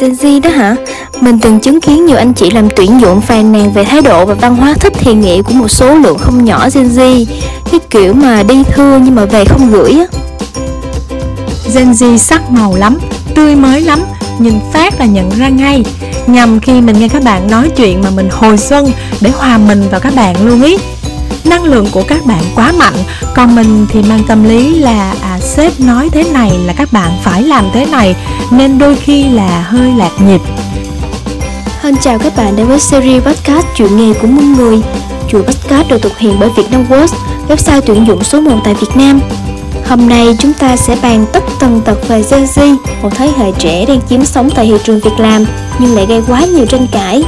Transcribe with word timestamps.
Gen 0.00 0.12
Z 0.12 0.40
đó 0.40 0.50
hả? 0.50 0.76
Mình 1.20 1.38
từng 1.40 1.60
chứng 1.60 1.80
kiến 1.80 2.06
nhiều 2.06 2.16
anh 2.16 2.34
chị 2.34 2.50
làm 2.50 2.68
tuyển 2.76 3.00
dụng 3.00 3.20
phàn 3.20 3.52
nàn 3.52 3.72
về 3.72 3.84
thái 3.84 4.02
độ 4.02 4.24
và 4.26 4.34
văn 4.34 4.56
hóa 4.56 4.74
thích 4.74 4.92
thì 4.96 5.14
nghị 5.14 5.42
của 5.42 5.52
một 5.52 5.68
số 5.68 5.94
lượng 5.94 6.18
không 6.18 6.44
nhỏ 6.44 6.68
Gen 6.74 6.88
Z. 6.88 7.24
Cái 7.70 7.80
kiểu 7.90 8.12
mà 8.12 8.42
đi 8.42 8.62
thưa 8.74 8.98
nhưng 9.04 9.14
mà 9.14 9.24
về 9.24 9.44
không 9.44 9.70
gửi 9.70 9.92
á. 9.92 10.06
Gen 11.74 11.92
Z 11.92 12.16
sắc 12.16 12.50
màu 12.50 12.74
lắm, 12.76 12.98
tươi 13.34 13.56
mới 13.56 13.80
lắm 13.80 14.00
nhìn 14.38 14.58
phát 14.72 15.00
là 15.00 15.06
nhận 15.06 15.30
ra 15.30 15.48
ngay. 15.48 15.84
Nhằm 16.26 16.60
khi 16.60 16.80
mình 16.80 16.98
nghe 16.98 17.08
các 17.08 17.22
bạn 17.22 17.50
nói 17.50 17.70
chuyện 17.76 18.02
mà 18.02 18.10
mình 18.10 18.28
hồi 18.30 18.58
xuân 18.58 18.92
Để 19.20 19.30
hòa 19.30 19.58
mình 19.58 19.82
vào 19.90 20.00
các 20.00 20.14
bạn 20.16 20.46
luôn 20.46 20.62
ý. 20.62 20.78
Năng 21.44 21.64
lượng 21.64 21.86
của 21.92 22.02
các 22.02 22.26
bạn 22.26 22.42
quá 22.54 22.72
mạnh 22.72 22.94
còn 23.34 23.54
mình 23.54 23.86
thì 23.92 24.02
mang 24.02 24.22
tâm 24.28 24.44
lý 24.44 24.78
là 24.78 25.14
à, 25.22 25.29
sếp 25.40 25.80
nói 25.80 26.08
thế 26.12 26.24
này 26.32 26.50
là 26.64 26.72
các 26.72 26.92
bạn 26.92 27.10
phải 27.22 27.42
làm 27.42 27.64
thế 27.72 27.86
này 27.86 28.16
nên 28.50 28.78
đôi 28.78 28.96
khi 28.96 29.28
là 29.28 29.62
hơi 29.62 29.92
lạc 29.96 30.10
nhịp. 30.26 30.40
Hân 31.80 31.96
chào 31.96 32.18
các 32.18 32.36
bạn 32.36 32.56
đến 32.56 32.66
với 32.66 32.80
series 32.80 33.22
podcast 33.24 33.66
chuyện 33.76 33.96
nghề 33.96 34.14
của 34.14 34.26
muôn 34.26 34.52
người. 34.52 34.82
Chuỗi 35.28 35.42
podcast 35.42 35.88
được 35.88 36.02
thực 36.02 36.18
hiện 36.18 36.36
bởi 36.40 36.50
Vietnam 36.56 36.86
Works, 36.88 37.14
website 37.48 37.80
tuyển 37.86 38.06
dụng 38.06 38.24
số 38.24 38.40
1 38.40 38.60
tại 38.64 38.74
Việt 38.74 38.96
Nam. 38.96 39.20
Hôm 39.88 40.08
nay 40.08 40.36
chúng 40.38 40.52
ta 40.52 40.76
sẽ 40.76 40.96
bàn 41.02 41.26
tất 41.32 41.44
tần 41.60 41.80
tật 41.84 42.08
về 42.08 42.22
Gen 42.30 42.44
Z, 42.44 42.76
một 43.02 43.10
thế 43.16 43.32
hệ 43.36 43.52
trẻ 43.58 43.86
đang 43.86 44.00
chiếm 44.08 44.24
sống 44.24 44.50
tại 44.54 44.66
thị 44.66 44.76
trường 44.84 45.00
việc 45.00 45.18
làm 45.18 45.44
nhưng 45.78 45.96
lại 45.96 46.06
gây 46.06 46.22
quá 46.28 46.44
nhiều 46.44 46.66
tranh 46.66 46.86
cãi. 46.92 47.22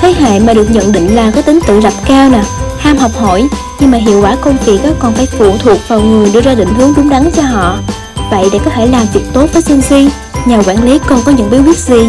Thế 0.00 0.14
hệ 0.18 0.40
mà 0.40 0.52
được 0.52 0.70
nhận 0.70 0.92
định 0.92 1.14
là 1.14 1.30
có 1.30 1.42
tính 1.42 1.60
tự 1.66 1.80
lập 1.80 1.92
cao 2.06 2.30
nè, 2.30 2.42
ham 2.78 2.96
học 2.96 3.10
hỏi 3.20 3.48
nhưng 3.82 3.90
mà 3.90 3.98
hiệu 3.98 4.20
quả 4.22 4.36
công 4.40 4.56
việc 4.66 4.80
còn 4.98 5.12
phải 5.14 5.26
phụ 5.26 5.56
thuộc 5.58 5.88
vào 5.88 6.00
người 6.00 6.30
đưa 6.32 6.40
ra 6.40 6.54
định 6.54 6.68
hướng 6.76 6.92
đúng 6.96 7.08
đắn 7.08 7.30
cho 7.36 7.42
họ. 7.42 7.78
Vậy 8.30 8.48
để 8.52 8.58
có 8.64 8.70
thể 8.70 8.86
làm 8.86 9.06
việc 9.12 9.20
tốt 9.32 9.46
với 9.52 9.62
Gen 9.68 10.08
nhà 10.46 10.62
quản 10.66 10.84
lý 10.84 10.98
còn 11.06 11.20
có 11.24 11.32
những 11.32 11.50
bí 11.50 11.58
quyết 11.58 11.78
gì? 11.78 12.08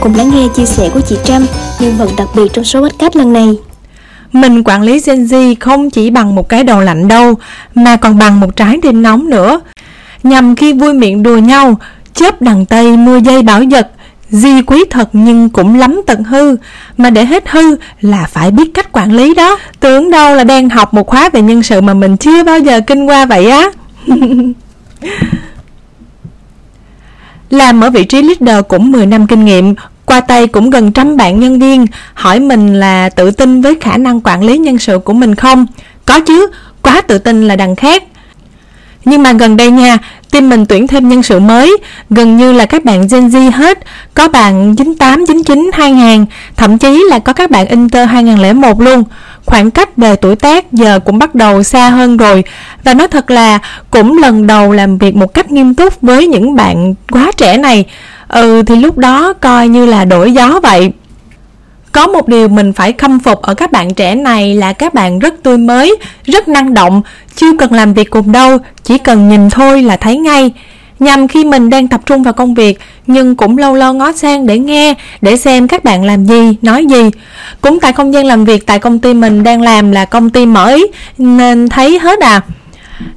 Cùng 0.00 0.14
lắng 0.14 0.30
nghe 0.34 0.48
chia 0.54 0.66
sẻ 0.66 0.90
của 0.94 1.00
chị 1.00 1.16
Trâm, 1.24 1.46
nhân 1.80 1.96
vật 1.98 2.10
đặc 2.16 2.28
biệt 2.34 2.52
trong 2.52 2.64
số 2.64 2.80
podcast 2.80 3.16
lần 3.16 3.32
này. 3.32 3.58
Mình 4.32 4.62
quản 4.64 4.82
lý 4.82 5.00
Gen 5.06 5.24
Z 5.24 5.54
không 5.60 5.90
chỉ 5.90 6.10
bằng 6.10 6.34
một 6.34 6.48
cái 6.48 6.64
đầu 6.64 6.80
lạnh 6.80 7.08
đâu, 7.08 7.34
mà 7.74 7.96
còn 7.96 8.18
bằng 8.18 8.40
một 8.40 8.56
trái 8.56 8.78
tim 8.82 9.02
nóng 9.02 9.30
nữa. 9.30 9.60
Nhằm 10.22 10.56
khi 10.56 10.72
vui 10.72 10.92
miệng 10.92 11.22
đùa 11.22 11.36
nhau, 11.36 11.78
chớp 12.14 12.42
đằng 12.42 12.66
tay 12.66 12.96
mưa 12.96 13.16
dây 13.16 13.42
bảo 13.42 13.62
giật 13.62 13.90
Di 14.30 14.62
quý 14.62 14.84
thật 14.90 15.08
nhưng 15.12 15.48
cũng 15.48 15.78
lắm 15.78 16.00
tận 16.06 16.24
hư 16.24 16.56
Mà 16.96 17.10
để 17.10 17.24
hết 17.24 17.48
hư 17.48 17.76
là 18.00 18.26
phải 18.30 18.50
biết 18.50 18.74
cách 18.74 18.92
quản 18.92 19.12
lý 19.12 19.34
đó. 19.34 19.58
Tưởng 19.80 20.10
đâu 20.10 20.34
là 20.34 20.44
đang 20.44 20.68
học 20.68 20.94
một 20.94 21.06
khóa 21.06 21.30
về 21.32 21.42
nhân 21.42 21.62
sự 21.62 21.80
mà 21.80 21.94
mình 21.94 22.16
chưa 22.16 22.44
bao 22.44 22.58
giờ 22.58 22.80
kinh 22.80 23.06
qua 23.06 23.26
vậy 23.26 23.50
á. 23.50 23.70
Làm 27.50 27.80
ở 27.80 27.90
vị 27.90 28.04
trí 28.04 28.22
leader 28.22 28.64
cũng 28.68 28.92
10 28.92 29.06
năm 29.06 29.26
kinh 29.26 29.44
nghiệm 29.44 29.74
Qua 30.04 30.20
tay 30.20 30.46
cũng 30.46 30.70
gần 30.70 30.92
trăm 30.92 31.16
bạn 31.16 31.40
nhân 31.40 31.58
viên 31.58 31.86
Hỏi 32.14 32.40
mình 32.40 32.74
là 32.80 33.08
tự 33.08 33.30
tin 33.30 33.60
với 33.60 33.74
khả 33.80 33.96
năng 33.96 34.20
quản 34.20 34.42
lý 34.42 34.58
nhân 34.58 34.78
sự 34.78 34.98
của 34.98 35.12
mình 35.12 35.34
không? 35.34 35.66
Có 36.04 36.20
chứ, 36.20 36.46
quá 36.82 37.00
tự 37.00 37.18
tin 37.18 37.48
là 37.48 37.56
đằng 37.56 37.76
khác 37.76 38.02
nhưng 39.04 39.22
mà 39.22 39.32
gần 39.32 39.56
đây 39.56 39.70
nha, 39.70 39.98
team 40.30 40.48
mình 40.48 40.66
tuyển 40.66 40.86
thêm 40.86 41.08
nhân 41.08 41.22
sự 41.22 41.40
mới, 41.40 41.76
gần 42.10 42.36
như 42.36 42.52
là 42.52 42.66
các 42.66 42.84
bạn 42.84 43.06
Gen 43.10 43.28
Z 43.28 43.50
hết, 43.50 43.78
có 44.14 44.28
bạn 44.28 44.76
98, 44.76 45.26
99, 45.26 45.70
2000, 45.74 46.24
thậm 46.56 46.78
chí 46.78 47.04
là 47.10 47.18
có 47.18 47.32
các 47.32 47.50
bạn 47.50 47.66
Inter 47.66 48.08
2001 48.08 48.80
luôn. 48.80 49.04
Khoảng 49.46 49.70
cách 49.70 49.96
về 49.96 50.16
tuổi 50.16 50.36
tác 50.36 50.72
giờ 50.72 50.98
cũng 51.04 51.18
bắt 51.18 51.34
đầu 51.34 51.62
xa 51.62 51.90
hơn 51.90 52.16
rồi. 52.16 52.44
Và 52.84 52.94
nói 52.94 53.08
thật 53.08 53.30
là 53.30 53.58
cũng 53.90 54.18
lần 54.18 54.46
đầu 54.46 54.72
làm 54.72 54.98
việc 54.98 55.16
một 55.16 55.34
cách 55.34 55.50
nghiêm 55.50 55.74
túc 55.74 56.00
với 56.00 56.26
những 56.26 56.54
bạn 56.54 56.94
quá 57.10 57.30
trẻ 57.36 57.56
này. 57.56 57.84
Ừ 58.28 58.62
thì 58.66 58.76
lúc 58.76 58.98
đó 58.98 59.32
coi 59.32 59.68
như 59.68 59.86
là 59.86 60.04
đổi 60.04 60.32
gió 60.32 60.60
vậy 60.62 60.92
có 61.98 62.06
một 62.06 62.28
điều 62.28 62.48
mình 62.48 62.72
phải 62.72 62.92
khâm 62.92 63.20
phục 63.20 63.42
ở 63.42 63.54
các 63.54 63.72
bạn 63.72 63.94
trẻ 63.94 64.14
này 64.14 64.54
là 64.54 64.72
các 64.72 64.94
bạn 64.94 65.18
rất 65.18 65.34
tươi 65.42 65.58
mới, 65.58 65.96
rất 66.24 66.48
năng 66.48 66.74
động, 66.74 67.02
chưa 67.36 67.56
cần 67.58 67.72
làm 67.72 67.94
việc 67.94 68.10
cùng 68.10 68.32
đâu, 68.32 68.58
chỉ 68.84 68.98
cần 68.98 69.28
nhìn 69.28 69.50
thôi 69.50 69.82
là 69.82 69.96
thấy 69.96 70.16
ngay. 70.16 70.52
Nhằm 70.98 71.28
khi 71.28 71.44
mình 71.44 71.70
đang 71.70 71.88
tập 71.88 72.00
trung 72.06 72.22
vào 72.22 72.32
công 72.32 72.54
việc 72.54 72.78
Nhưng 73.06 73.36
cũng 73.36 73.58
lâu 73.58 73.74
lâu 73.74 73.92
ngó 73.92 74.12
sang 74.12 74.46
để 74.46 74.58
nghe 74.58 74.94
Để 75.20 75.36
xem 75.36 75.68
các 75.68 75.84
bạn 75.84 76.04
làm 76.04 76.26
gì, 76.26 76.56
nói 76.62 76.86
gì 76.86 77.10
Cũng 77.60 77.80
tại 77.80 77.92
không 77.92 78.14
gian 78.14 78.26
làm 78.26 78.44
việc 78.44 78.66
tại 78.66 78.78
công 78.78 78.98
ty 78.98 79.14
mình 79.14 79.42
đang 79.42 79.62
làm 79.62 79.92
là 79.92 80.04
công 80.04 80.30
ty 80.30 80.46
mới 80.46 80.92
Nên 81.18 81.68
thấy 81.68 81.98
hết 81.98 82.20
à 82.20 82.42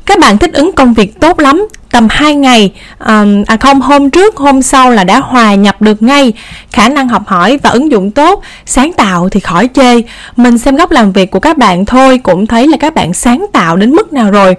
các 0.05 0.19
bạn 0.19 0.37
thích 0.37 0.53
ứng 0.53 0.71
công 0.71 0.93
việc 0.93 1.19
tốt 1.19 1.39
lắm 1.39 1.67
tầm 1.91 2.07
2 2.09 2.35
ngày 2.35 2.71
um, 2.99 3.43
à 3.47 3.57
không 3.57 3.81
hôm 3.81 4.09
trước 4.09 4.37
hôm 4.37 4.61
sau 4.61 4.91
là 4.91 5.03
đã 5.03 5.19
hòa 5.19 5.55
nhập 5.55 5.81
được 5.81 6.01
ngay. 6.01 6.33
Khả 6.71 6.89
năng 6.89 7.07
học 7.07 7.27
hỏi 7.27 7.59
và 7.63 7.69
ứng 7.69 7.91
dụng 7.91 8.11
tốt 8.11 8.43
sáng 8.65 8.93
tạo 8.93 9.29
thì 9.29 9.39
khỏi 9.39 9.69
chê. 9.73 10.01
Mình 10.35 10.57
xem 10.57 10.75
góc 10.75 10.91
làm 10.91 11.11
việc 11.11 11.31
của 11.31 11.39
các 11.39 11.57
bạn 11.57 11.85
thôi 11.85 12.19
cũng 12.23 12.47
thấy 12.47 12.67
là 12.67 12.77
các 12.77 12.93
bạn 12.93 13.13
sáng 13.13 13.45
tạo 13.53 13.75
đến 13.75 13.91
mức 13.91 14.13
nào 14.13 14.31
rồi. 14.31 14.55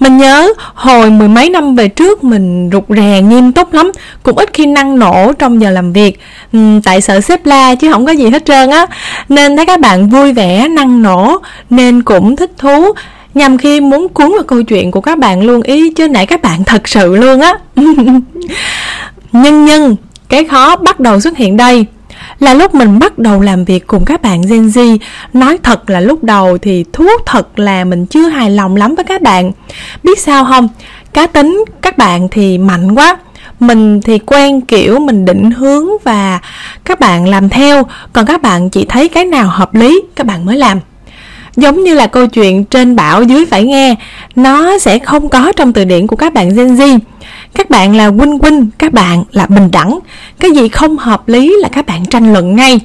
Mình 0.00 0.18
nhớ 0.18 0.52
hồi 0.74 1.10
mười 1.10 1.28
mấy 1.28 1.50
năm 1.50 1.74
về 1.74 1.88
trước 1.88 2.24
mình 2.24 2.70
rụt 2.72 2.84
rè 2.88 3.20
nghiêm 3.20 3.52
túc 3.52 3.72
lắm 3.72 3.90
cũng 4.22 4.38
ít 4.38 4.50
khi 4.52 4.66
năng 4.66 4.98
nổ 4.98 5.32
trong 5.38 5.60
giờ 5.60 5.70
làm 5.70 5.92
việc. 5.92 6.20
Uhm, 6.56 6.80
tại 6.80 7.00
sợ 7.00 7.20
xếp 7.20 7.46
la 7.46 7.74
chứ 7.74 7.92
không 7.92 8.06
có 8.06 8.12
gì 8.12 8.30
hết 8.30 8.44
trơn 8.44 8.70
á. 8.70 8.86
Nên 9.28 9.56
thấy 9.56 9.66
các 9.66 9.80
bạn 9.80 10.08
vui 10.08 10.32
vẻ 10.32 10.68
năng 10.68 11.02
nổ 11.02 11.38
nên 11.70 12.02
cũng 12.02 12.36
thích 12.36 12.50
thú 12.58 12.92
nhằm 13.34 13.58
khi 13.58 13.80
muốn 13.80 14.08
cuốn 14.08 14.28
vào 14.28 14.42
câu 14.46 14.62
chuyện 14.62 14.90
của 14.90 15.00
các 15.00 15.18
bạn 15.18 15.42
luôn, 15.42 15.62
ý 15.62 15.90
chứ 15.90 16.08
nãy 16.08 16.26
các 16.26 16.42
bạn 16.42 16.64
thật 16.64 16.88
sự 16.88 17.16
luôn 17.16 17.40
á. 17.40 17.58
Nhân 19.32 19.64
nhân, 19.64 19.96
cái 20.28 20.44
khó 20.44 20.76
bắt 20.76 21.00
đầu 21.00 21.20
xuất 21.20 21.36
hiện 21.36 21.56
đây 21.56 21.86
là 22.38 22.54
lúc 22.54 22.74
mình 22.74 22.98
bắt 22.98 23.18
đầu 23.18 23.40
làm 23.40 23.64
việc 23.64 23.86
cùng 23.86 24.04
các 24.04 24.22
bạn 24.22 24.42
Gen 24.42 24.66
Z. 24.66 24.98
Nói 25.32 25.58
thật 25.62 25.90
là 25.90 26.00
lúc 26.00 26.24
đầu 26.24 26.58
thì 26.58 26.84
thú 26.92 27.06
thật 27.26 27.58
là 27.58 27.84
mình 27.84 28.06
chưa 28.06 28.28
hài 28.28 28.50
lòng 28.50 28.76
lắm 28.76 28.94
với 28.94 29.04
các 29.04 29.22
bạn. 29.22 29.52
Biết 30.02 30.18
sao 30.18 30.44
không? 30.44 30.68
Cá 31.12 31.26
tính 31.26 31.64
các 31.82 31.98
bạn 31.98 32.28
thì 32.30 32.58
mạnh 32.58 32.94
quá. 32.94 33.16
Mình 33.60 34.00
thì 34.00 34.18
quen 34.18 34.60
kiểu 34.60 34.98
mình 34.98 35.24
định 35.24 35.50
hướng 35.50 35.88
và 36.04 36.40
các 36.84 37.00
bạn 37.00 37.28
làm 37.28 37.48
theo. 37.48 37.82
Còn 38.12 38.26
các 38.26 38.42
bạn 38.42 38.70
chỉ 38.70 38.86
thấy 38.88 39.08
cái 39.08 39.24
nào 39.24 39.48
hợp 39.48 39.74
lý, 39.74 40.02
các 40.16 40.26
bạn 40.26 40.46
mới 40.46 40.56
làm 40.56 40.80
giống 41.56 41.84
như 41.84 41.94
là 41.94 42.06
câu 42.06 42.26
chuyện 42.26 42.64
trên 42.64 42.96
bảo 42.96 43.22
dưới 43.22 43.46
phải 43.46 43.64
nghe, 43.64 43.94
nó 44.36 44.78
sẽ 44.78 44.98
không 44.98 45.28
có 45.28 45.52
trong 45.56 45.72
từ 45.72 45.84
điển 45.84 46.06
của 46.06 46.16
các 46.16 46.34
bạn 46.34 46.54
Gen 46.54 46.74
Z. 46.74 46.98
Các 47.54 47.70
bạn 47.70 47.96
là 47.96 48.08
win 48.08 48.38
win, 48.38 48.66
các 48.78 48.92
bạn 48.92 49.24
là 49.32 49.46
bình 49.46 49.70
đẳng. 49.72 49.98
Cái 50.40 50.50
gì 50.50 50.68
không 50.68 50.98
hợp 50.98 51.28
lý 51.28 51.54
là 51.62 51.68
các 51.68 51.86
bạn 51.86 52.06
tranh 52.06 52.32
luận 52.32 52.56
ngay. 52.56 52.80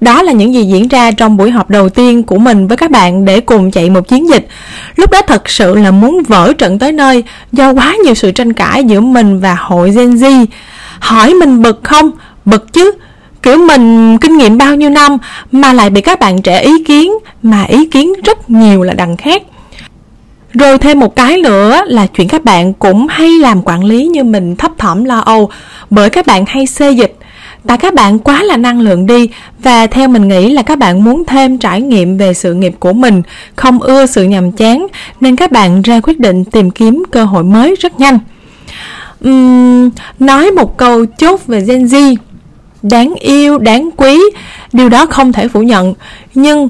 Đó 0.00 0.22
là 0.22 0.32
những 0.32 0.54
gì 0.54 0.64
diễn 0.64 0.88
ra 0.88 1.10
trong 1.10 1.36
buổi 1.36 1.50
họp 1.50 1.70
đầu 1.70 1.88
tiên 1.88 2.22
của 2.22 2.38
mình 2.38 2.68
với 2.68 2.76
các 2.76 2.90
bạn 2.90 3.24
để 3.24 3.40
cùng 3.40 3.70
chạy 3.70 3.90
một 3.90 4.08
chiến 4.08 4.28
dịch. 4.28 4.48
Lúc 4.96 5.10
đó 5.10 5.22
thật 5.26 5.48
sự 5.48 5.74
là 5.74 5.90
muốn 5.90 6.22
vỡ 6.28 6.52
trận 6.58 6.78
tới 6.78 6.92
nơi 6.92 7.24
do 7.52 7.72
quá 7.72 7.96
nhiều 8.04 8.14
sự 8.14 8.30
tranh 8.30 8.52
cãi 8.52 8.84
giữa 8.84 9.00
mình 9.00 9.40
và 9.40 9.56
hội 9.60 9.90
Gen 9.90 10.14
Z. 10.14 10.46
Hỏi 10.98 11.34
mình 11.34 11.62
bực 11.62 11.80
không? 11.82 12.10
Bực 12.44 12.72
chứ 12.72 12.92
kiểu 13.42 13.58
mình 13.58 14.18
kinh 14.18 14.36
nghiệm 14.36 14.58
bao 14.58 14.76
nhiêu 14.76 14.90
năm 14.90 15.18
mà 15.52 15.72
lại 15.72 15.90
bị 15.90 16.00
các 16.00 16.20
bạn 16.20 16.42
trẻ 16.42 16.60
ý 16.60 16.84
kiến 16.84 17.12
mà 17.42 17.62
ý 17.62 17.86
kiến 17.86 18.12
rất 18.24 18.50
nhiều 18.50 18.82
là 18.82 18.94
đằng 18.94 19.16
khác. 19.16 19.42
Rồi 20.52 20.78
thêm 20.78 21.00
một 21.00 21.16
cái 21.16 21.38
nữa 21.38 21.82
là 21.86 22.06
chuyện 22.06 22.28
các 22.28 22.44
bạn 22.44 22.72
cũng 22.72 23.06
hay 23.10 23.30
làm 23.30 23.62
quản 23.64 23.84
lý 23.84 24.06
như 24.06 24.24
mình 24.24 24.56
thấp 24.56 24.72
thỏm 24.78 25.04
lo 25.04 25.18
âu 25.18 25.50
bởi 25.90 26.10
các 26.10 26.26
bạn 26.26 26.44
hay 26.46 26.66
xê 26.66 26.90
dịch. 26.90 27.16
Tại 27.66 27.78
các 27.78 27.94
bạn 27.94 28.18
quá 28.18 28.42
là 28.42 28.56
năng 28.56 28.80
lượng 28.80 29.06
đi 29.06 29.28
và 29.58 29.86
theo 29.86 30.08
mình 30.08 30.28
nghĩ 30.28 30.50
là 30.50 30.62
các 30.62 30.78
bạn 30.78 31.04
muốn 31.04 31.24
thêm 31.24 31.58
trải 31.58 31.80
nghiệm 31.80 32.18
về 32.18 32.34
sự 32.34 32.54
nghiệp 32.54 32.74
của 32.78 32.92
mình 32.92 33.22
không 33.56 33.82
ưa 33.82 34.06
sự 34.06 34.24
nhàm 34.24 34.52
chán 34.52 34.86
nên 35.20 35.36
các 35.36 35.52
bạn 35.52 35.82
ra 35.82 36.00
quyết 36.00 36.20
định 36.20 36.44
tìm 36.44 36.70
kiếm 36.70 37.02
cơ 37.10 37.24
hội 37.24 37.44
mới 37.44 37.74
rất 37.80 38.00
nhanh. 38.00 38.18
Uhm, 39.28 39.90
nói 40.18 40.50
một 40.50 40.76
câu 40.76 41.06
chốt 41.06 41.46
về 41.46 41.60
Gen 41.60 41.84
Z 41.84 42.16
đáng 42.82 43.14
yêu, 43.14 43.58
đáng 43.58 43.90
quý, 43.96 44.20
điều 44.72 44.88
đó 44.88 45.06
không 45.06 45.32
thể 45.32 45.48
phủ 45.48 45.62
nhận. 45.62 45.94
Nhưng 46.34 46.68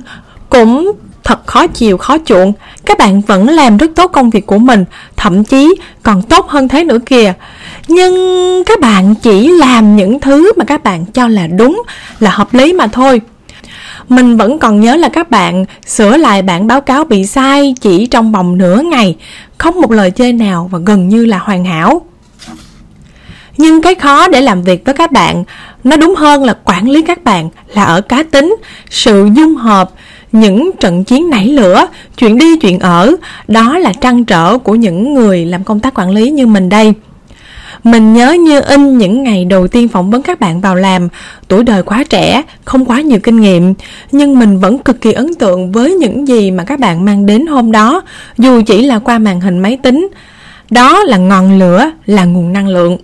cũng 0.49 0.93
thật 1.25 1.47
khó 1.47 1.67
chịu, 1.67 1.97
khó 1.97 2.17
chuộng. 2.25 2.53
Các 2.85 2.99
bạn 2.99 3.21
vẫn 3.21 3.49
làm 3.49 3.77
rất 3.77 3.91
tốt 3.95 4.09
công 4.09 4.31
việc 4.31 4.47
của 4.47 4.59
mình, 4.59 4.85
thậm 5.17 5.45
chí 5.45 5.75
còn 6.03 6.23
tốt 6.23 6.49
hơn 6.49 6.69
thế 6.69 6.85
nữa 6.85 6.99
kìa. 7.07 7.33
Nhưng 7.89 8.15
các 8.67 8.81
bạn 8.81 9.15
chỉ 9.15 9.49
làm 9.49 9.97
những 9.97 10.21
thứ 10.21 10.53
mà 10.57 10.65
các 10.65 10.85
bạn 10.85 11.05
cho 11.05 11.29
là 11.29 11.47
đúng, 11.47 11.83
là 12.21 12.31
hợp 12.31 12.55
lý 12.55 12.73
mà 12.73 12.87
thôi. 12.87 13.21
Mình 14.09 14.37
vẫn 14.37 14.59
còn 14.59 14.81
nhớ 14.81 14.97
là 14.97 15.09
các 15.09 15.31
bạn 15.31 15.65
sửa 15.87 16.17
lại 16.17 16.43
bản 16.43 16.67
báo 16.67 16.81
cáo 16.81 17.05
bị 17.05 17.27
sai 17.27 17.75
chỉ 17.81 18.07
trong 18.07 18.33
vòng 18.33 18.59
nửa 18.59 18.83
ngày, 18.91 19.17
không 19.59 19.81
một 19.81 19.93
lời 19.93 20.11
chê 20.11 20.33
nào 20.33 20.69
và 20.73 20.79
gần 20.87 21.09
như 21.09 21.27
là 21.27 21.39
hoàn 21.39 21.65
hảo 21.65 22.03
nhưng 23.57 23.83
cái 23.83 23.95
khó 23.95 24.29
để 24.29 24.41
làm 24.41 24.63
việc 24.63 24.85
với 24.85 24.95
các 24.95 25.13
bạn 25.13 25.45
nó 25.85 25.97
đúng 25.97 26.15
hơn 26.15 26.45
là 26.45 26.57
quản 26.65 26.91
lý 26.91 27.03
các 27.03 27.25
bạn 27.25 27.49
là 27.75 27.85
ở 27.85 28.01
cá 28.01 28.23
tính 28.23 28.57
sự 28.91 29.29
dung 29.37 29.57
hợp 29.57 29.91
những 30.33 30.71
trận 30.81 31.05
chiến 31.05 31.31
nảy 31.31 31.47
lửa 31.47 31.87
chuyện 32.17 32.39
đi 32.39 32.59
chuyện 32.59 32.79
ở 32.79 33.17
đó 33.49 33.79
là 33.79 33.93
trăn 34.01 34.25
trở 34.25 34.59
của 34.59 34.75
những 34.75 35.15
người 35.15 35.45
làm 35.45 35.65
công 35.65 35.81
tác 35.81 35.99
quản 35.99 36.11
lý 36.11 36.31
như 36.31 36.47
mình 36.47 36.69
đây 36.69 36.95
Mình 37.85 38.13
nhớ 38.13 38.33
như 38.33 38.61
in 38.61 38.99
những 38.99 39.23
ngày 39.23 39.45
đầu 39.45 39.69
tiên 39.69 39.89
phỏng 39.89 40.11
vấn 40.11 40.23
các 40.23 40.41
bạn 40.41 40.61
vào 40.61 40.75
làm, 40.75 41.09
tuổi 41.49 41.65
đời 41.65 41.83
quá 41.83 42.05
trẻ, 42.11 42.43
không 42.65 42.85
quá 42.85 43.01
nhiều 43.01 43.19
kinh 43.23 43.41
nghiệm, 43.41 43.75
nhưng 44.13 44.39
mình 44.39 44.59
vẫn 44.59 44.79
cực 44.79 45.01
kỳ 45.01 45.13
ấn 45.13 45.35
tượng 45.35 45.73
với 45.73 45.95
những 45.95 46.29
gì 46.29 46.51
mà 46.51 46.65
các 46.65 46.81
bạn 46.81 47.05
mang 47.05 47.27
đến 47.27 47.47
hôm 47.47 47.73
đó, 47.73 48.03
dù 48.39 48.63
chỉ 48.67 48.83
là 48.83 48.99
qua 48.99 49.19
màn 49.19 49.41
hình 49.41 49.59
máy 49.59 49.79
tính. 49.83 50.09
Đó 50.71 51.05
là 51.05 51.17
ngọn 51.17 51.59
lửa, 51.59 51.91
là 52.07 52.25
nguồn 52.25 52.53
năng 52.53 52.69
lượng. 52.69 52.99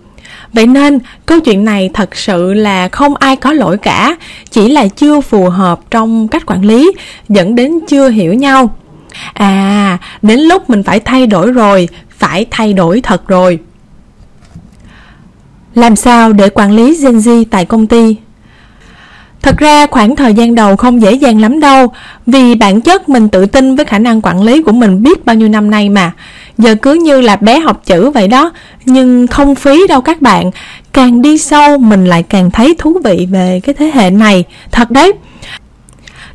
Vậy 0.53 0.67
nên 0.67 0.99
câu 1.25 1.39
chuyện 1.39 1.65
này 1.65 1.89
thật 1.93 2.15
sự 2.15 2.53
là 2.53 2.89
không 2.89 3.15
ai 3.15 3.35
có 3.35 3.53
lỗi 3.53 3.77
cả, 3.77 4.15
chỉ 4.51 4.69
là 4.69 4.87
chưa 4.87 5.21
phù 5.21 5.49
hợp 5.49 5.79
trong 5.91 6.27
cách 6.27 6.45
quản 6.45 6.65
lý, 6.65 6.91
dẫn 7.29 7.55
đến 7.55 7.79
chưa 7.87 8.09
hiểu 8.09 8.33
nhau. 8.33 8.75
À, 9.33 9.97
đến 10.21 10.39
lúc 10.39 10.69
mình 10.69 10.83
phải 10.83 10.99
thay 10.99 11.27
đổi 11.27 11.51
rồi, 11.51 11.89
phải 12.17 12.45
thay 12.51 12.73
đổi 12.73 13.01
thật 13.01 13.27
rồi. 13.27 13.59
Làm 15.75 15.95
sao 15.95 16.33
để 16.33 16.49
quản 16.49 16.71
lý 16.71 16.97
Gen 17.03 17.17
Z 17.17 17.45
tại 17.51 17.65
công 17.65 17.87
ty? 17.87 18.15
Thật 19.41 19.57
ra 19.57 19.87
khoảng 19.87 20.15
thời 20.15 20.33
gian 20.33 20.55
đầu 20.55 20.75
không 20.75 21.01
dễ 21.01 21.13
dàng 21.13 21.41
lắm 21.41 21.59
đâu 21.59 21.87
Vì 22.25 22.55
bản 22.55 22.81
chất 22.81 23.09
mình 23.09 23.29
tự 23.29 23.45
tin 23.45 23.75
với 23.75 23.85
khả 23.85 23.99
năng 23.99 24.21
quản 24.21 24.41
lý 24.41 24.63
của 24.63 24.71
mình 24.71 25.03
biết 25.03 25.25
bao 25.25 25.35
nhiêu 25.35 25.49
năm 25.49 25.71
nay 25.71 25.89
mà 25.89 26.11
Giờ 26.59 26.75
cứ 26.75 26.93
như 26.93 27.21
là 27.21 27.35
bé 27.35 27.59
học 27.59 27.81
chữ 27.85 28.09
vậy 28.09 28.27
đó 28.27 28.51
Nhưng 28.85 29.27
không 29.27 29.55
phí 29.55 29.87
đâu 29.87 30.01
các 30.01 30.21
bạn 30.21 30.51
Càng 30.93 31.21
đi 31.21 31.37
sâu 31.37 31.77
mình 31.77 32.05
lại 32.05 32.23
càng 32.23 32.51
thấy 32.51 32.75
thú 32.77 32.97
vị 33.03 33.27
về 33.31 33.59
cái 33.63 33.75
thế 33.75 33.91
hệ 33.93 34.09
này 34.09 34.43
Thật 34.71 34.91
đấy 34.91 35.13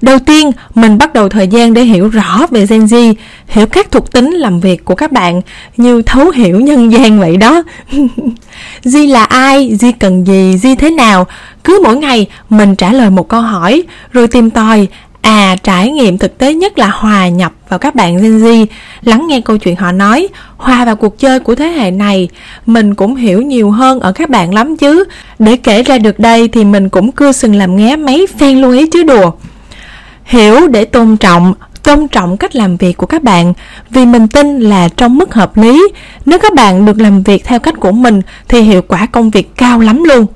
Đầu 0.04 0.18
tiên, 0.18 0.50
mình 0.74 0.98
bắt 0.98 1.14
đầu 1.14 1.28
thời 1.28 1.48
gian 1.48 1.74
để 1.74 1.82
hiểu 1.82 2.08
rõ 2.08 2.46
về 2.50 2.66
Gen 2.66 2.84
Z, 2.84 3.14
hiểu 3.48 3.66
các 3.66 3.90
thuộc 3.90 4.12
tính 4.12 4.30
làm 4.30 4.60
việc 4.60 4.84
của 4.84 4.94
các 4.94 5.12
bạn 5.12 5.40
như 5.76 6.02
thấu 6.02 6.30
hiểu 6.30 6.60
nhân 6.60 6.92
gian 6.92 7.20
vậy 7.20 7.36
đó. 7.36 7.62
Z 8.84 9.10
là 9.10 9.24
ai, 9.24 9.70
Z 9.80 9.92
cần 10.00 10.26
gì, 10.26 10.56
Z 10.56 10.76
thế 10.76 10.90
nào? 10.90 11.26
Cứ 11.64 11.80
mỗi 11.84 11.96
ngày 11.96 12.26
mình 12.50 12.76
trả 12.76 12.92
lời 12.92 13.10
một 13.10 13.28
câu 13.28 13.40
hỏi, 13.40 13.82
rồi 14.12 14.28
tìm 14.28 14.50
tòi, 14.50 14.88
À, 15.24 15.56
trải 15.62 15.90
nghiệm 15.90 16.18
thực 16.18 16.38
tế 16.38 16.54
nhất 16.54 16.78
là 16.78 16.86
hòa 16.86 17.28
nhập 17.28 17.52
vào 17.68 17.78
các 17.78 17.94
bạn 17.94 18.22
Gen 18.22 18.38
Z, 18.38 18.66
lắng 19.02 19.26
nghe 19.28 19.40
câu 19.40 19.58
chuyện 19.58 19.76
họ 19.76 19.92
nói, 19.92 20.28
hòa 20.56 20.84
vào 20.84 20.96
cuộc 20.96 21.18
chơi 21.18 21.40
của 21.40 21.54
thế 21.54 21.68
hệ 21.68 21.90
này. 21.90 22.28
Mình 22.66 22.94
cũng 22.94 23.16
hiểu 23.16 23.42
nhiều 23.42 23.70
hơn 23.70 24.00
ở 24.00 24.12
các 24.12 24.30
bạn 24.30 24.54
lắm 24.54 24.76
chứ. 24.76 25.04
Để 25.38 25.56
kể 25.56 25.82
ra 25.82 25.98
được 25.98 26.18
đây 26.18 26.48
thì 26.48 26.64
mình 26.64 26.88
cũng 26.88 27.12
cưa 27.12 27.32
sừng 27.32 27.54
làm 27.54 27.76
nghé 27.76 27.96
mấy 27.96 28.26
phen 28.38 28.60
luôn 28.60 28.70
ấy 28.70 28.88
chứ 28.92 29.02
đùa 29.02 29.32
hiểu 30.24 30.68
để 30.68 30.84
tôn 30.84 31.16
trọng 31.16 31.54
tôn 31.82 32.08
trọng 32.08 32.36
cách 32.36 32.56
làm 32.56 32.76
việc 32.76 32.96
của 32.96 33.06
các 33.06 33.22
bạn 33.22 33.52
vì 33.90 34.06
mình 34.06 34.28
tin 34.28 34.60
là 34.60 34.88
trong 34.96 35.18
mức 35.18 35.34
hợp 35.34 35.56
lý 35.56 35.88
nếu 36.26 36.38
các 36.38 36.54
bạn 36.54 36.84
được 36.84 37.00
làm 37.00 37.22
việc 37.22 37.44
theo 37.44 37.58
cách 37.58 37.74
của 37.80 37.92
mình 37.92 38.22
thì 38.48 38.60
hiệu 38.60 38.82
quả 38.88 39.06
công 39.06 39.30
việc 39.30 39.56
cao 39.56 39.80
lắm 39.80 40.04
luôn 40.04 40.26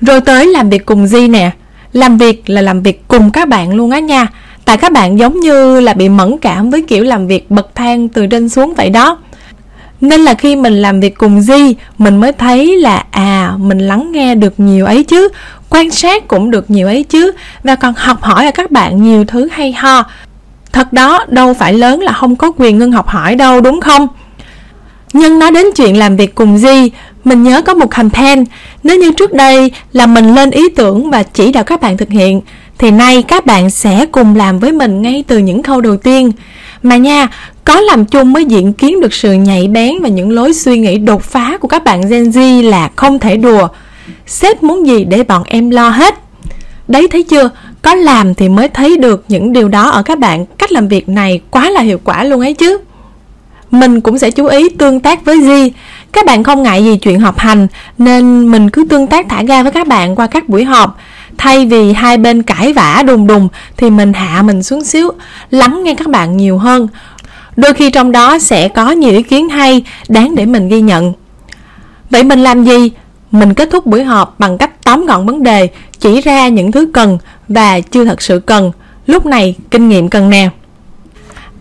rồi 0.00 0.20
tới 0.20 0.46
làm 0.46 0.70
việc 0.70 0.86
cùng 0.86 1.06
Di 1.06 1.28
nè 1.28 1.50
làm 1.92 2.18
việc 2.18 2.50
là 2.50 2.60
làm 2.60 2.82
việc 2.82 3.08
cùng 3.08 3.30
các 3.30 3.48
bạn 3.48 3.74
luôn 3.74 3.90
á 3.90 3.98
nha. 3.98 4.26
Tại 4.64 4.76
các 4.76 4.92
bạn 4.92 5.18
giống 5.18 5.40
như 5.40 5.80
là 5.80 5.92
bị 5.92 6.08
mẫn 6.08 6.38
cảm 6.38 6.70
với 6.70 6.82
kiểu 6.82 7.04
làm 7.04 7.26
việc 7.26 7.50
bậc 7.50 7.74
thang 7.74 8.08
từ 8.08 8.26
trên 8.26 8.48
xuống 8.48 8.74
vậy 8.76 8.90
đó. 8.90 9.18
Nên 10.00 10.20
là 10.20 10.34
khi 10.34 10.56
mình 10.56 10.82
làm 10.82 11.00
việc 11.00 11.18
cùng 11.18 11.40
Di 11.40 11.74
mình 11.98 12.16
mới 12.16 12.32
thấy 12.32 12.76
là 12.78 13.04
à 13.10 13.54
mình 13.58 13.78
lắng 13.78 14.12
nghe 14.12 14.34
được 14.34 14.54
nhiều 14.58 14.86
ấy 14.86 15.04
chứ, 15.04 15.28
quan 15.70 15.90
sát 15.90 16.28
cũng 16.28 16.50
được 16.50 16.70
nhiều 16.70 16.86
ấy 16.86 17.02
chứ, 17.02 17.32
và 17.64 17.74
còn 17.74 17.94
học 17.96 18.22
hỏi 18.22 18.46
ở 18.46 18.50
các 18.54 18.70
bạn 18.70 19.02
nhiều 19.02 19.24
thứ 19.24 19.48
hay 19.52 19.72
ho. 19.72 20.04
Thật 20.72 20.92
đó, 20.92 21.24
đâu 21.28 21.54
phải 21.54 21.72
lớn 21.72 22.00
là 22.00 22.12
không 22.12 22.36
có 22.36 22.52
quyền 22.56 22.78
ngưng 22.78 22.92
học 22.92 23.08
hỏi 23.08 23.34
đâu, 23.34 23.60
đúng 23.60 23.80
không? 23.80 24.08
Nhưng 25.12 25.38
nói 25.38 25.50
đến 25.50 25.66
chuyện 25.76 25.98
làm 25.98 26.16
việc 26.16 26.34
cùng 26.34 26.58
Di 26.58 26.90
mình 27.24 27.42
nhớ 27.42 27.62
có 27.62 27.74
một 27.74 27.90
campaign, 27.90 28.44
nếu 28.82 28.98
như 28.98 29.12
trước 29.12 29.32
đây 29.32 29.70
là 29.92 30.06
mình 30.06 30.34
lên 30.34 30.50
ý 30.50 30.68
tưởng 30.68 31.10
và 31.10 31.22
chỉ 31.22 31.52
đạo 31.52 31.64
các 31.64 31.80
bạn 31.80 31.96
thực 31.96 32.08
hiện, 32.08 32.40
thì 32.78 32.90
nay 32.90 33.22
các 33.22 33.46
bạn 33.46 33.70
sẽ 33.70 34.06
cùng 34.12 34.36
làm 34.36 34.58
với 34.58 34.72
mình 34.72 35.02
ngay 35.02 35.24
từ 35.26 35.38
những 35.38 35.62
khâu 35.62 35.80
đầu 35.80 35.96
tiên. 35.96 36.32
Mà 36.82 36.96
nha, 36.96 37.28
có 37.64 37.80
làm 37.80 38.04
chung 38.04 38.32
mới 38.32 38.44
diễn 38.44 38.72
kiến 38.72 39.00
được 39.00 39.14
sự 39.14 39.32
nhạy 39.32 39.68
bén 39.68 39.94
và 40.02 40.08
những 40.08 40.30
lối 40.30 40.54
suy 40.54 40.78
nghĩ 40.78 40.98
đột 40.98 41.22
phá 41.22 41.58
của 41.60 41.68
các 41.68 41.84
bạn 41.84 42.00
Gen 42.08 42.30
Z 42.30 42.62
là 42.70 42.90
không 42.96 43.18
thể 43.18 43.36
đùa. 43.36 43.68
Sếp 44.26 44.62
muốn 44.62 44.86
gì 44.86 45.04
để 45.04 45.22
bọn 45.22 45.42
em 45.46 45.70
lo 45.70 45.88
hết? 45.88 46.14
Đấy, 46.88 47.08
thấy 47.08 47.22
chưa? 47.22 47.50
Có 47.82 47.94
làm 47.94 48.34
thì 48.34 48.48
mới 48.48 48.68
thấy 48.68 48.96
được 48.96 49.24
những 49.28 49.52
điều 49.52 49.68
đó 49.68 49.90
ở 49.90 50.02
các 50.02 50.18
bạn. 50.18 50.46
Cách 50.58 50.72
làm 50.72 50.88
việc 50.88 51.08
này 51.08 51.40
quá 51.50 51.70
là 51.70 51.80
hiệu 51.80 52.00
quả 52.04 52.24
luôn 52.24 52.40
ấy 52.40 52.54
chứ. 52.54 52.78
Mình 53.70 54.00
cũng 54.00 54.18
sẽ 54.18 54.30
chú 54.30 54.46
ý 54.46 54.68
tương 54.68 55.00
tác 55.00 55.24
với 55.24 55.42
Di 55.42 55.72
các 56.12 56.26
bạn 56.26 56.42
không 56.42 56.62
ngại 56.62 56.84
gì 56.84 56.96
chuyện 56.96 57.20
họp 57.20 57.38
hành, 57.38 57.66
nên 57.98 58.50
mình 58.50 58.70
cứ 58.70 58.84
tương 58.90 59.06
tác 59.06 59.26
thả 59.28 59.42
ga 59.42 59.62
với 59.62 59.72
các 59.72 59.86
bạn 59.86 60.16
qua 60.16 60.26
các 60.26 60.48
buổi 60.48 60.64
họp. 60.64 60.98
Thay 61.38 61.66
vì 61.66 61.92
hai 61.92 62.16
bên 62.16 62.42
cãi 62.42 62.72
vã 62.72 63.02
đùng 63.06 63.26
đùng, 63.26 63.48
thì 63.76 63.90
mình 63.90 64.12
hạ 64.12 64.42
mình 64.42 64.62
xuống 64.62 64.84
xíu, 64.84 65.10
lắng 65.50 65.84
nghe 65.84 65.94
các 65.94 66.08
bạn 66.08 66.36
nhiều 66.36 66.58
hơn. 66.58 66.88
Đôi 67.56 67.74
khi 67.74 67.90
trong 67.90 68.12
đó 68.12 68.38
sẽ 68.38 68.68
có 68.68 68.90
nhiều 68.90 69.12
ý 69.12 69.22
kiến 69.22 69.48
hay, 69.48 69.84
đáng 70.08 70.34
để 70.34 70.46
mình 70.46 70.68
ghi 70.68 70.80
nhận. 70.80 71.12
Vậy 72.10 72.22
mình 72.22 72.42
làm 72.42 72.64
gì? 72.64 72.90
Mình 73.30 73.54
kết 73.54 73.68
thúc 73.72 73.86
buổi 73.86 74.04
họp 74.04 74.34
bằng 74.38 74.58
cách 74.58 74.84
tóm 74.84 75.06
gọn 75.06 75.26
vấn 75.26 75.42
đề, 75.42 75.68
chỉ 75.98 76.20
ra 76.20 76.48
những 76.48 76.72
thứ 76.72 76.86
cần 76.92 77.18
và 77.48 77.80
chưa 77.80 78.04
thật 78.04 78.22
sự 78.22 78.38
cần. 78.38 78.72
Lúc 79.06 79.26
này 79.26 79.54
kinh 79.70 79.88
nghiệm 79.88 80.08
cần 80.08 80.30
nè 80.30 80.48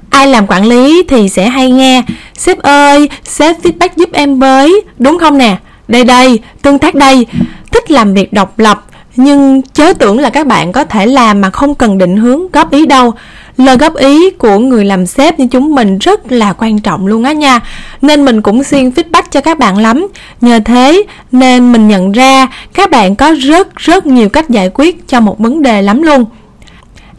ai 0.10 0.28
làm 0.28 0.48
quản 0.48 0.66
lý 0.66 1.04
thì 1.08 1.30
sẽ 1.30 1.50
hay 1.50 1.72
nghe. 1.72 2.04
Sếp 2.38 2.58
ơi, 2.62 3.10
sếp 3.24 3.56
feedback 3.64 3.90
giúp 3.96 4.10
em 4.14 4.40
với, 4.40 4.82
đúng 5.00 5.20
không 5.20 5.38
nè? 5.38 5.58
Đây 5.88 6.04
đây, 6.04 6.40
tương 6.62 6.80
tác 6.80 6.96
đây. 6.96 7.26
Thích 7.72 7.92
làm 7.92 8.14
việc 8.14 8.34
độc 8.34 8.60
lập, 8.60 8.86
nhưng 9.16 9.62
chớ 9.74 9.94
tưởng 9.94 10.20
là 10.20 10.30
các 10.30 10.48
bạn 10.48 10.72
có 10.72 10.84
thể 10.84 11.06
làm 11.06 11.42
mà 11.42 11.50
không 11.50 11.76
cần 11.76 11.98
định 11.98 12.18
hướng 12.18 12.52
góp 12.52 12.72
ý 12.72 12.86
đâu. 12.86 13.14
Lời 13.58 13.78
góp 13.78 13.96
ý 13.96 14.30
của 14.30 14.60
người 14.60 14.86
làm 14.86 15.06
sếp 15.06 15.40
như 15.40 15.48
chúng 15.52 15.76
mình 15.76 15.98
rất 15.98 16.32
là 16.32 16.54
quan 16.54 16.80
trọng 16.80 17.08
luôn 17.08 17.24
á 17.24 17.32
nha. 17.32 17.60
Nên 18.02 18.26
mình 18.26 18.42
cũng 18.42 18.64
xuyên 18.64 18.90
feedback 18.90 19.24
cho 19.32 19.42
các 19.42 19.60
bạn 19.60 19.78
lắm. 19.78 20.08
Nhờ 20.42 20.60
thế 20.66 21.04
nên 21.32 21.72
mình 21.72 21.88
nhận 21.88 22.12
ra 22.12 22.48
các 22.74 22.92
bạn 22.92 23.16
có 23.16 23.34
rất 23.40 23.76
rất 23.76 24.06
nhiều 24.06 24.30
cách 24.30 24.50
giải 24.50 24.70
quyết 24.74 25.08
cho 25.08 25.20
một 25.20 25.40
vấn 25.40 25.62
đề 25.62 25.82
lắm 25.82 26.02
luôn. 26.02 26.26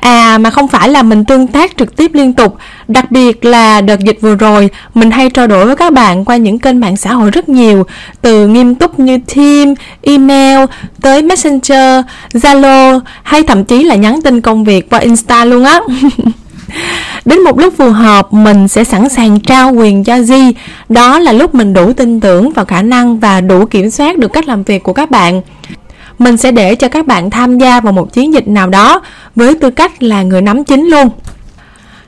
À 0.01 0.39
mà 0.39 0.51
không 0.51 0.69
phải 0.69 0.89
là 0.89 1.03
mình 1.03 1.25
tương 1.25 1.47
tác 1.47 1.77
trực 1.77 1.97
tiếp 1.97 2.11
liên 2.15 2.33
tục. 2.33 2.57
Đặc 2.89 3.11
biệt 3.11 3.45
là 3.45 3.81
đợt 3.81 4.01
dịch 4.01 4.19
vừa 4.21 4.35
rồi 4.35 4.71
Mình 4.95 5.11
hay 5.11 5.31
trao 5.31 5.47
đổi 5.47 5.67
với 5.67 5.77
các 5.77 5.93
bạn 5.93 6.25
qua 6.25 6.37
những 6.37 6.59
kênh 6.59 6.81
mạng 6.81 6.97
xã 6.97 7.13
hội 7.13 7.31
rất 7.31 7.49
nhiều 7.49 7.87
Từ 8.23 8.47
nghiêm 8.47 8.75
túc 8.75 8.99
như 8.99 9.19
Team, 9.35 9.75
email, 10.03 10.59
tới 11.01 11.23
Messenger, 11.23 12.05
Zalo 12.33 13.01
Hay 13.23 13.43
thậm 13.43 13.65
chí 13.65 13.85
là 13.85 13.95
nhắn 13.95 14.23
tin 14.23 14.41
công 14.41 14.65
việc 14.65 14.91
qua 14.91 14.99
Insta 14.99 15.45
luôn 15.45 15.65
á. 15.65 15.81
Đến 17.25 17.45
một 17.45 17.59
lúc 17.59 17.75
phù 17.77 17.91
hợp 17.91 18.33
mình 18.33 18.69
sẽ 18.69 18.85
sẵn 18.85 19.09
sàng 19.09 19.41
trao 19.41 19.73
quyền 19.73 20.05
cho 20.05 20.23
Di 20.23 20.53
Đó 20.89 21.19
là 21.19 21.33
lúc 21.33 21.55
mình 21.55 21.73
đủ 21.73 21.93
tin 21.93 22.21
tưởng 22.21 22.53
vào 22.53 22.65
khả 22.65 22.83
năng 22.83 23.21
và 23.21 23.41
đủ 23.41 23.65
kiểm 23.65 23.91
soát 23.91 24.19
được 24.19 24.33
cách 24.33 24.49
làm 24.49 24.63
việc 24.63 24.83
của 24.83 24.93
các 24.93 25.11
bạn 25.11 25.43
mình 26.21 26.37
sẽ 26.37 26.51
để 26.51 26.75
cho 26.75 26.89
các 26.89 27.07
bạn 27.07 27.31
tham 27.31 27.59
gia 27.59 27.81
vào 27.81 27.93
một 27.93 28.13
chiến 28.13 28.35
dịch 28.35 28.49
nào 28.49 28.69
đó 28.69 29.03
với 29.37 29.55
tư 29.55 29.71
cách 29.71 30.03
là 30.03 30.23
người 30.23 30.43
nắm 30.43 30.65
chính 30.65 30.87
luôn. 30.87 31.09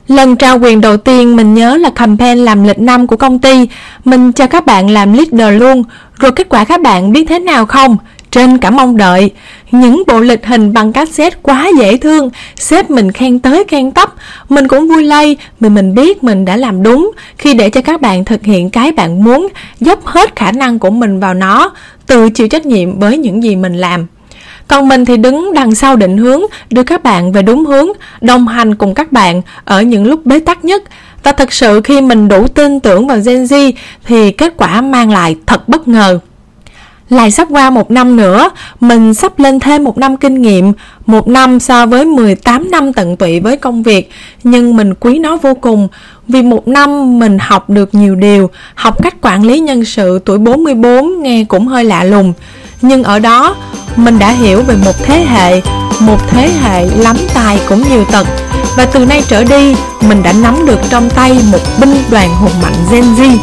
Lần 0.07 0.35
trao 0.35 0.59
quyền 0.59 0.81
đầu 0.81 0.97
tiên, 0.97 1.35
mình 1.35 1.53
nhớ 1.53 1.77
là 1.77 1.89
campaign 1.89 2.37
làm 2.37 2.63
lịch 2.63 2.79
năm 2.79 3.07
của 3.07 3.17
công 3.17 3.39
ty. 3.39 3.67
Mình 4.05 4.31
cho 4.31 4.47
các 4.47 4.65
bạn 4.65 4.89
làm 4.89 5.13
leader 5.13 5.61
luôn. 5.61 5.83
Rồi 6.19 6.31
kết 6.31 6.49
quả 6.49 6.63
các 6.63 6.81
bạn 6.81 7.11
biết 7.11 7.25
thế 7.29 7.39
nào 7.39 7.65
không? 7.65 7.97
Trên 8.33 8.57
cả 8.57 8.69
mong 8.69 8.97
đợi. 8.97 9.31
Những 9.71 10.03
bộ 10.07 10.19
lịch 10.19 10.45
hình 10.45 10.73
bằng 10.73 10.93
cassette 10.93 11.37
quá 11.41 11.69
dễ 11.79 11.97
thương, 11.97 12.29
Sếp 12.55 12.89
mình 12.89 13.11
khen 13.11 13.39
tới 13.39 13.63
khen 13.67 13.91
tấp. 13.91 14.13
Mình 14.49 14.67
cũng 14.67 14.87
vui 14.87 15.03
lây 15.03 15.37
Vì 15.59 15.69
mình 15.69 15.95
biết 15.95 16.23
mình 16.23 16.45
đã 16.45 16.57
làm 16.57 16.83
đúng 16.83 17.11
Khi 17.37 17.53
để 17.53 17.69
cho 17.69 17.81
các 17.81 18.01
bạn 18.01 18.25
thực 18.25 18.43
hiện 18.43 18.69
cái 18.69 18.91
bạn 18.91 19.23
muốn, 19.23 19.47
Dốc 19.79 20.05
hết 20.05 20.35
khả 20.35 20.51
năng 20.51 20.79
của 20.79 20.89
mình 20.89 21.19
vào 21.19 21.33
nó, 21.33 21.71
Tự 22.05 22.29
chịu 22.29 22.47
trách 22.47 22.65
nhiệm 22.65 22.99
với 22.99 23.17
những 23.17 23.43
gì 23.43 23.55
mình 23.55 23.75
làm. 23.75 24.07
Còn 24.67 24.87
mình 24.87 25.05
thì 25.05 25.17
đứng 25.17 25.53
đằng 25.53 25.75
sau 25.75 25.95
định 25.95 26.17
hướng, 26.17 26.41
đưa 26.69 26.83
các 26.83 27.03
bạn 27.03 27.31
về 27.31 27.41
đúng 27.41 27.65
hướng, 27.65 27.87
đồng 28.21 28.47
hành 28.47 28.75
cùng 28.75 28.93
các 28.93 29.11
bạn 29.11 29.41
ở 29.65 29.81
những 29.81 30.05
lúc 30.05 30.25
bế 30.25 30.39
tắc 30.39 30.65
nhất. 30.65 30.83
Và 31.23 31.31
thật 31.31 31.53
sự 31.53 31.81
khi 31.83 32.01
mình 32.01 32.27
đủ 32.27 32.47
tin 32.47 32.79
tưởng 32.79 33.07
vào 33.07 33.17
Gen 33.25 33.43
Z 33.43 33.71
thì 34.05 34.31
kết 34.31 34.53
quả 34.57 34.81
mang 34.81 35.11
lại 35.11 35.35
thật 35.45 35.69
bất 35.69 35.87
ngờ 35.87 36.19
lại 37.09 37.31
sắp 37.31 37.47
qua 37.51 37.69
một 37.69 37.91
năm 37.91 38.15
nữa, 38.15 38.49
mình 38.79 39.13
sắp 39.13 39.39
lên 39.39 39.59
thêm 39.59 39.83
một 39.83 39.97
năm 39.97 40.17
kinh 40.17 40.41
nghiệm, 40.41 40.73
một 41.05 41.27
năm 41.27 41.59
so 41.59 41.85
với 41.85 42.05
18 42.05 42.71
năm 42.71 42.93
tận 42.93 43.17
tụy 43.17 43.39
với 43.39 43.57
công 43.57 43.83
việc, 43.83 44.11
nhưng 44.43 44.77
mình 44.77 44.93
quý 44.93 45.19
nó 45.19 45.37
vô 45.37 45.53
cùng, 45.53 45.87
vì 46.27 46.41
một 46.41 46.67
năm 46.67 47.19
mình 47.19 47.37
học 47.39 47.69
được 47.69 47.95
nhiều 47.95 48.15
điều, 48.15 48.49
học 48.75 49.03
cách 49.03 49.21
quản 49.21 49.43
lý 49.43 49.59
nhân 49.59 49.85
sự 49.85 50.19
tuổi 50.25 50.37
44 50.37 51.21
nghe 51.21 51.43
cũng 51.43 51.67
hơi 51.67 51.83
lạ 51.83 52.03
lùng, 52.03 52.33
nhưng 52.81 53.03
ở 53.03 53.19
đó 53.19 53.55
mình 53.95 54.19
đã 54.19 54.31
hiểu 54.31 54.61
về 54.61 54.75
một 54.85 54.95
thế 55.03 55.25
hệ, 55.25 55.61
một 55.99 56.17
thế 56.29 56.49
hệ 56.61 56.85
lắm 56.97 57.17
tài 57.33 57.59
cũng 57.69 57.83
nhiều 57.89 58.05
tật, 58.11 58.27
và 58.77 58.85
từ 58.85 59.05
nay 59.05 59.23
trở 59.27 59.43
đi, 59.43 59.75
mình 60.09 60.23
đã 60.23 60.33
nắm 60.33 60.65
được 60.65 60.79
trong 60.89 61.09
tay 61.09 61.37
một 61.51 61.59
binh 61.81 61.95
đoàn 62.11 62.29
hùng 62.29 62.61
mạnh 62.61 62.75
Gen 62.91 63.03
Z. 63.03 63.37